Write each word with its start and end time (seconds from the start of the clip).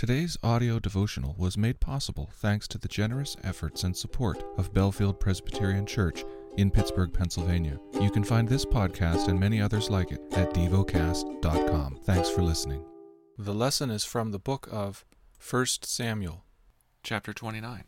Today's 0.00 0.38
audio 0.42 0.78
devotional 0.78 1.34
was 1.36 1.58
made 1.58 1.78
possible 1.78 2.30
thanks 2.36 2.66
to 2.68 2.78
the 2.78 2.88
generous 2.88 3.36
efforts 3.44 3.84
and 3.84 3.94
support 3.94 4.42
of 4.56 4.72
Bellefield 4.72 5.20
Presbyterian 5.20 5.84
Church 5.84 6.24
in 6.56 6.70
Pittsburgh, 6.70 7.12
Pennsylvania. 7.12 7.78
You 8.00 8.10
can 8.10 8.24
find 8.24 8.48
this 8.48 8.64
podcast 8.64 9.28
and 9.28 9.38
many 9.38 9.60
others 9.60 9.90
like 9.90 10.10
it 10.10 10.22
at 10.32 10.54
devocast.com. 10.54 11.98
Thanks 12.04 12.30
for 12.30 12.40
listening. 12.40 12.82
The 13.36 13.52
lesson 13.52 13.90
is 13.90 14.02
from 14.06 14.30
the 14.30 14.38
book 14.38 14.66
of 14.72 15.04
1 15.50 15.66
Samuel, 15.82 16.44
chapter 17.02 17.34
29. 17.34 17.84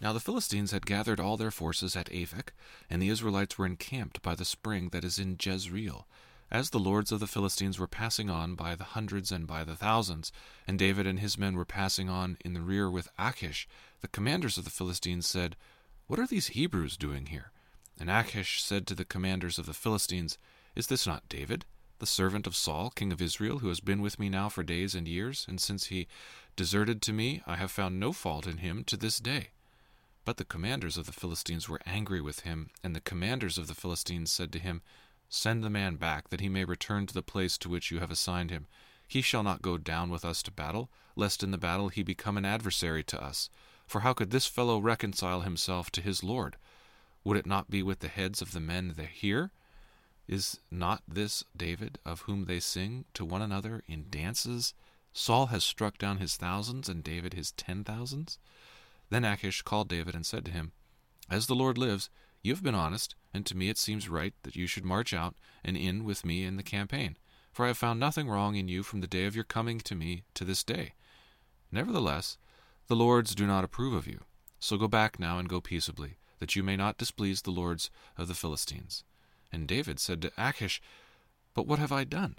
Now 0.00 0.14
the 0.14 0.20
Philistines 0.20 0.70
had 0.72 0.86
gathered 0.86 1.20
all 1.20 1.36
their 1.36 1.50
forces 1.50 1.94
at 1.94 2.08
Aphek, 2.08 2.52
and 2.88 3.02
the 3.02 3.10
Israelites 3.10 3.58
were 3.58 3.66
encamped 3.66 4.22
by 4.22 4.34
the 4.34 4.46
spring 4.46 4.88
that 4.92 5.04
is 5.04 5.18
in 5.18 5.36
Jezreel. 5.38 6.08
As 6.54 6.70
the 6.70 6.78
lords 6.78 7.10
of 7.10 7.18
the 7.18 7.26
Philistines 7.26 7.80
were 7.80 7.88
passing 7.88 8.30
on 8.30 8.54
by 8.54 8.76
the 8.76 8.84
hundreds 8.84 9.32
and 9.32 9.44
by 9.44 9.64
the 9.64 9.74
thousands, 9.74 10.30
and 10.68 10.78
David 10.78 11.04
and 11.04 11.18
his 11.18 11.36
men 11.36 11.56
were 11.56 11.64
passing 11.64 12.08
on 12.08 12.38
in 12.44 12.54
the 12.54 12.60
rear 12.60 12.88
with 12.88 13.08
Achish, 13.18 13.66
the 14.02 14.06
commanders 14.06 14.56
of 14.56 14.62
the 14.62 14.70
Philistines 14.70 15.26
said, 15.26 15.56
What 16.06 16.20
are 16.20 16.28
these 16.28 16.54
Hebrews 16.54 16.96
doing 16.96 17.26
here? 17.26 17.50
And 17.98 18.08
Achish 18.08 18.62
said 18.62 18.86
to 18.86 18.94
the 18.94 19.04
commanders 19.04 19.58
of 19.58 19.66
the 19.66 19.74
Philistines, 19.74 20.38
Is 20.76 20.86
this 20.86 21.08
not 21.08 21.28
David, 21.28 21.64
the 21.98 22.06
servant 22.06 22.46
of 22.46 22.54
Saul, 22.54 22.90
king 22.90 23.10
of 23.10 23.20
Israel, 23.20 23.58
who 23.58 23.66
has 23.66 23.80
been 23.80 24.00
with 24.00 24.20
me 24.20 24.28
now 24.28 24.48
for 24.48 24.62
days 24.62 24.94
and 24.94 25.08
years? 25.08 25.44
And 25.48 25.60
since 25.60 25.86
he 25.86 26.06
deserted 26.54 27.02
to 27.02 27.12
me, 27.12 27.42
I 27.48 27.56
have 27.56 27.72
found 27.72 27.98
no 27.98 28.12
fault 28.12 28.46
in 28.46 28.58
him 28.58 28.84
to 28.84 28.96
this 28.96 29.18
day. 29.18 29.48
But 30.24 30.36
the 30.36 30.44
commanders 30.44 30.96
of 30.96 31.06
the 31.06 31.12
Philistines 31.12 31.68
were 31.68 31.80
angry 31.84 32.20
with 32.20 32.40
him, 32.40 32.70
and 32.84 32.94
the 32.94 33.00
commanders 33.00 33.58
of 33.58 33.66
the 33.66 33.74
Philistines 33.74 34.30
said 34.30 34.52
to 34.52 34.60
him, 34.60 34.82
Send 35.36 35.64
the 35.64 35.68
man 35.68 35.96
back, 35.96 36.28
that 36.28 36.40
he 36.40 36.48
may 36.48 36.64
return 36.64 37.08
to 37.08 37.12
the 37.12 37.20
place 37.20 37.58
to 37.58 37.68
which 37.68 37.90
you 37.90 37.98
have 37.98 38.12
assigned 38.12 38.52
him. 38.52 38.68
He 39.08 39.20
shall 39.20 39.42
not 39.42 39.62
go 39.62 39.76
down 39.76 40.08
with 40.08 40.24
us 40.24 40.44
to 40.44 40.52
battle, 40.52 40.92
lest 41.16 41.42
in 41.42 41.50
the 41.50 41.58
battle 41.58 41.88
he 41.88 42.04
become 42.04 42.36
an 42.36 42.44
adversary 42.44 43.02
to 43.02 43.20
us. 43.20 43.50
For 43.84 44.02
how 44.02 44.12
could 44.12 44.30
this 44.30 44.46
fellow 44.46 44.78
reconcile 44.78 45.40
himself 45.40 45.90
to 45.90 46.00
his 46.00 46.22
Lord? 46.22 46.56
Would 47.24 47.36
it 47.36 47.46
not 47.46 47.68
be 47.68 47.82
with 47.82 47.98
the 47.98 48.06
heads 48.06 48.40
of 48.40 48.52
the 48.52 48.60
men 48.60 48.94
that 48.96 49.08
here? 49.08 49.50
Is 50.28 50.60
not 50.70 51.02
this 51.08 51.42
David, 51.54 51.98
of 52.06 52.22
whom 52.22 52.44
they 52.44 52.60
sing 52.60 53.04
to 53.14 53.24
one 53.24 53.42
another 53.42 53.82
in 53.88 54.06
dances? 54.10 54.72
Saul 55.12 55.46
has 55.46 55.64
struck 55.64 55.98
down 55.98 56.18
his 56.18 56.36
thousands, 56.36 56.88
and 56.88 57.02
David 57.02 57.34
his 57.34 57.50
ten 57.50 57.82
thousands? 57.82 58.38
Then 59.10 59.24
Achish 59.24 59.62
called 59.62 59.88
David 59.88 60.14
and 60.14 60.24
said 60.24 60.44
to 60.44 60.52
him, 60.52 60.70
As 61.28 61.48
the 61.48 61.56
Lord 61.56 61.76
lives, 61.76 62.08
you 62.44 62.52
have 62.52 62.62
been 62.62 62.74
honest, 62.74 63.14
and 63.32 63.46
to 63.46 63.56
me 63.56 63.70
it 63.70 63.78
seems 63.78 64.06
right 64.06 64.34
that 64.42 64.54
you 64.54 64.66
should 64.66 64.84
march 64.84 65.14
out 65.14 65.34
and 65.64 65.78
in 65.78 66.04
with 66.04 66.26
me 66.26 66.44
in 66.44 66.56
the 66.56 66.62
campaign, 66.62 67.16
for 67.50 67.64
I 67.64 67.68
have 67.68 67.78
found 67.78 67.98
nothing 67.98 68.28
wrong 68.28 68.54
in 68.54 68.68
you 68.68 68.82
from 68.82 69.00
the 69.00 69.06
day 69.06 69.24
of 69.24 69.34
your 69.34 69.44
coming 69.44 69.80
to 69.80 69.94
me 69.94 70.24
to 70.34 70.44
this 70.44 70.62
day. 70.62 70.92
Nevertheless, 71.72 72.36
the 72.86 72.96
lords 72.96 73.34
do 73.34 73.46
not 73.46 73.64
approve 73.64 73.94
of 73.94 74.06
you. 74.06 74.20
So 74.60 74.76
go 74.76 74.88
back 74.88 75.18
now 75.18 75.38
and 75.38 75.48
go 75.48 75.62
peaceably, 75.62 76.18
that 76.38 76.54
you 76.54 76.62
may 76.62 76.76
not 76.76 76.98
displease 76.98 77.40
the 77.40 77.50
lords 77.50 77.88
of 78.18 78.28
the 78.28 78.34
Philistines. 78.34 79.04
And 79.50 79.66
David 79.66 79.98
said 79.98 80.20
to 80.20 80.32
Achish, 80.36 80.82
But 81.54 81.66
what 81.66 81.78
have 81.78 81.92
I 81.92 82.04
done? 82.04 82.36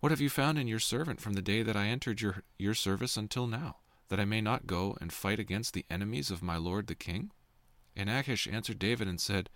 What 0.00 0.10
have 0.10 0.20
you 0.20 0.30
found 0.30 0.58
in 0.58 0.66
your 0.66 0.80
servant 0.80 1.20
from 1.20 1.34
the 1.34 1.42
day 1.42 1.62
that 1.62 1.76
I 1.76 1.86
entered 1.86 2.20
your, 2.20 2.42
your 2.58 2.74
service 2.74 3.16
until 3.16 3.46
now, 3.46 3.76
that 4.08 4.18
I 4.18 4.24
may 4.24 4.40
not 4.40 4.66
go 4.66 4.96
and 5.00 5.12
fight 5.12 5.38
against 5.38 5.74
the 5.74 5.86
enemies 5.88 6.32
of 6.32 6.42
my 6.42 6.56
lord 6.56 6.88
the 6.88 6.96
king? 6.96 7.30
And 7.98 8.08
Achish 8.08 8.46
answered 8.46 8.78
David 8.78 9.08
and 9.08 9.20
said, 9.20 9.50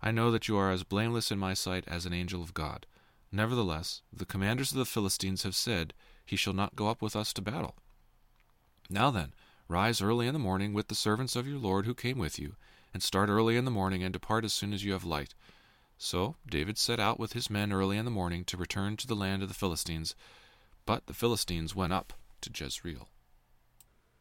I 0.00 0.12
know 0.12 0.30
that 0.30 0.46
you 0.46 0.56
are 0.56 0.70
as 0.70 0.84
blameless 0.84 1.32
in 1.32 1.40
my 1.40 1.54
sight 1.54 1.84
as 1.88 2.06
an 2.06 2.12
angel 2.12 2.40
of 2.40 2.54
God. 2.54 2.86
Nevertheless, 3.32 4.02
the 4.12 4.24
commanders 4.24 4.70
of 4.70 4.78
the 4.78 4.84
Philistines 4.84 5.42
have 5.42 5.56
said, 5.56 5.92
He 6.24 6.36
shall 6.36 6.52
not 6.52 6.76
go 6.76 6.88
up 6.88 7.02
with 7.02 7.16
us 7.16 7.32
to 7.32 7.42
battle. 7.42 7.74
Now 8.88 9.10
then, 9.10 9.34
rise 9.66 10.00
early 10.00 10.28
in 10.28 10.34
the 10.34 10.38
morning 10.38 10.72
with 10.72 10.86
the 10.86 10.94
servants 10.94 11.34
of 11.34 11.48
your 11.48 11.58
Lord 11.58 11.84
who 11.84 11.94
came 11.94 12.18
with 12.18 12.38
you, 12.38 12.54
and 12.94 13.02
start 13.02 13.28
early 13.28 13.56
in 13.56 13.64
the 13.64 13.70
morning, 13.72 14.04
and 14.04 14.12
depart 14.12 14.44
as 14.44 14.52
soon 14.52 14.72
as 14.72 14.84
you 14.84 14.92
have 14.92 15.04
light. 15.04 15.34
So 15.98 16.36
David 16.48 16.78
set 16.78 17.00
out 17.00 17.18
with 17.18 17.32
his 17.32 17.50
men 17.50 17.72
early 17.72 17.96
in 17.96 18.04
the 18.04 18.10
morning 18.10 18.44
to 18.44 18.56
return 18.56 18.96
to 18.98 19.06
the 19.06 19.16
land 19.16 19.42
of 19.42 19.48
the 19.48 19.54
Philistines, 19.54 20.14
but 20.86 21.06
the 21.06 21.14
Philistines 21.14 21.74
went 21.74 21.92
up 21.92 22.12
to 22.42 22.50
Jezreel. 22.54 23.08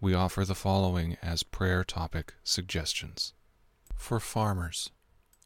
we 0.00 0.14
offer 0.14 0.44
the 0.44 0.54
following 0.54 1.16
as 1.22 1.42
prayer 1.42 1.82
topic 1.84 2.34
suggestions. 2.44 3.34
For 3.94 4.20
farmers, 4.20 4.90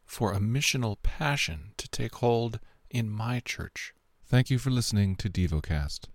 for 0.05 0.33
a 0.33 0.39
missional 0.41 0.97
passion 1.03 1.73
to 1.79 1.89
take 1.89 2.17
hold 2.17 2.61
in 2.91 3.09
my 3.09 3.41
church. 3.41 3.95
Thank 4.27 4.51
you 4.51 4.59
for 4.59 4.71
listening 4.71 5.17
to 5.17 5.31
DevoCast. 5.31 6.07